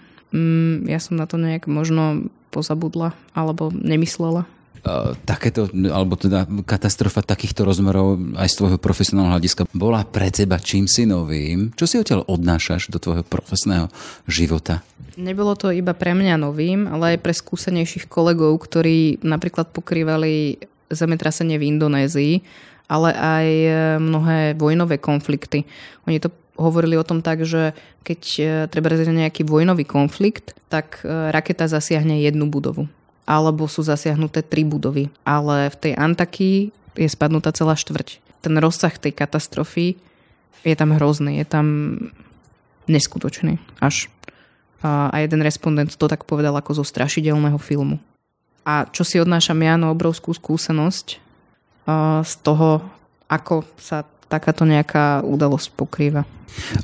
[0.91, 4.51] Ja som na to nejak možno pozabudla alebo nemyslela
[5.25, 10.85] takéto, alebo teda katastrofa takýchto rozmerov aj z tvojho profesionálneho hľadiska bola pre teba čím
[10.85, 11.73] si novým?
[11.73, 13.89] Čo si odtiaľ odnášaš do tvojho profesného
[14.29, 14.85] života?
[15.17, 20.61] Nebolo to iba pre mňa novým, ale aj pre skúsenejších kolegov, ktorí napríklad pokrývali
[20.93, 22.35] zemetrasenie v Indonézii,
[22.93, 25.65] ale aj e, mnohé vojnové konflikty.
[26.05, 26.29] Oni to
[26.61, 27.73] hovorili o tom tak, že
[28.05, 32.85] keď e, treba nejaký vojnový konflikt, tak e, raketa zasiahne jednu budovu
[33.25, 35.09] alebo sú zasiahnuté tri budovy.
[35.25, 36.59] Ale v tej Antakii
[36.95, 38.21] je spadnutá celá štvrť.
[38.45, 39.97] Ten rozsah tej katastrofy
[40.65, 41.67] je tam hrozný, je tam
[42.89, 44.13] neskutočný až.
[44.85, 47.97] A jeden respondent to tak povedal ako zo strašidelného filmu.
[48.65, 51.21] A čo si odnášam ja, no obrovskú skúsenosť
[52.25, 52.85] z toho,
[53.29, 54.05] ako sa
[54.35, 56.27] takáto nejaká udalosť pokrýva.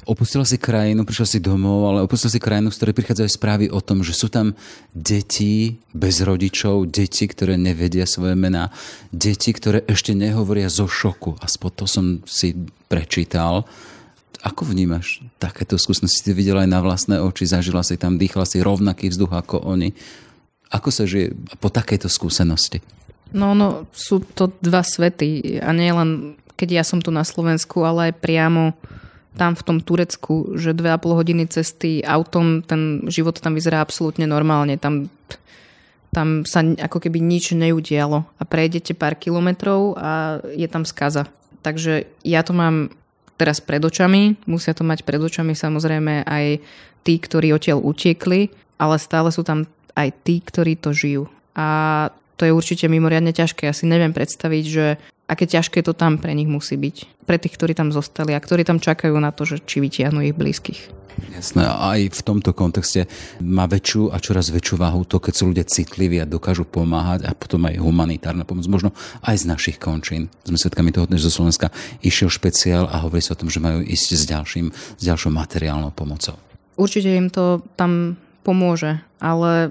[0.03, 3.79] Opustila si krajinu, prišla si domov, ale opustila si krajinu, z ktorej prichádzajú správy o
[3.79, 4.59] tom, že sú tam
[4.91, 8.75] deti bez rodičov, deti, ktoré nevedia svoje mená,
[9.15, 11.39] deti, ktoré ešte nehovoria zo šoku.
[11.39, 12.55] Aspoň to som si
[12.91, 13.63] prečítal.
[14.43, 16.33] Ako vnímaš takéto skúsenosti?
[16.33, 19.95] Si videla aj na vlastné oči, zažila si tam, dýchala si rovnaký vzduch ako oni.
[20.73, 22.83] Ako sa žije po takejto skúsenosti?
[23.31, 27.81] No, no, sú to dva svety a nie len keď ja som tu na Slovensku,
[27.89, 28.77] ale aj priamo
[29.41, 33.81] tam v tom Turecku, že dve a pol hodiny cesty autom, ten život tam vyzerá
[33.81, 34.77] absolútne normálne.
[34.77, 35.09] Tam,
[36.13, 41.25] tam sa ako keby nič neudialo a prejdete pár kilometrov a je tam skaza.
[41.65, 42.93] Takže ja to mám
[43.41, 46.61] teraz pred očami, musia to mať pred očami samozrejme aj
[47.01, 49.65] tí, ktorí odtiaľ utiekli, ale stále sú tam
[49.97, 51.25] aj tí, ktorí to žijú.
[51.57, 53.69] A to je určite mimoriadne ťažké.
[53.69, 54.97] Ja si neviem predstaviť, že
[55.31, 57.23] aké ťažké to tam pre nich musí byť.
[57.23, 60.35] Pre tých, ktorí tam zostali a ktorí tam čakajú na to, že či vytiahnu ich
[60.35, 60.91] blízkych.
[61.31, 63.05] Jasné, a aj v tomto kontexte
[63.45, 67.37] má väčšiu a čoraz väčšiu váhu to, keď sú ľudia citliví a dokážu pomáhať a
[67.37, 70.33] potom aj humanitárna pomoc, možno aj z našich končín.
[70.49, 71.69] Sme svedkami toho, že zo Slovenska
[72.01, 75.93] išiel špeciál a hovorí sa o tom, že majú ísť s, ďalším, s ďalšou materiálnou
[75.93, 76.41] pomocou.
[76.81, 79.69] Určite im to tam pomôže, ale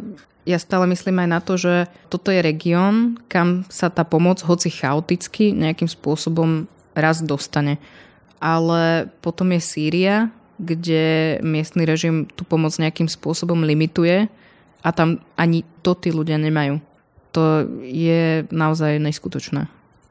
[0.50, 4.74] ja stále myslím aj na to, že toto je región, kam sa tá pomoc, hoci
[4.74, 6.66] chaoticky, nejakým spôsobom
[6.98, 7.78] raz dostane.
[8.42, 14.26] Ale potom je Sýria, kde miestny režim tú pomoc nejakým spôsobom limituje
[14.82, 16.82] a tam ani to tí ľudia nemajú.
[17.38, 19.70] To je naozaj neskutočné.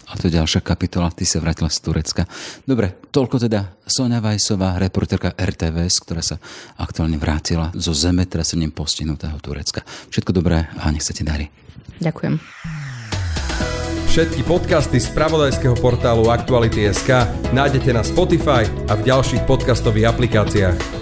[0.09, 2.23] A to je ďalšia kapitola, ty sa vrátila z Turecka.
[2.65, 6.41] Dobre, toľko teda Sonia Vajsová, reporterka RTVS, ktorá sa
[6.81, 9.85] aktuálne vrátila zo zemetrasením postihnutého Turecka.
[10.09, 11.53] Všetko dobré a nech sa ti darí.
[12.01, 12.41] Ďakujem.
[14.09, 20.98] Všetky podcasty z pravodajského portálu Aktuality.sk nájdete na Spotify a v ďalších podcastových aplikáciách.